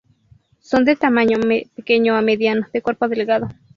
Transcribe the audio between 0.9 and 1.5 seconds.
tamaño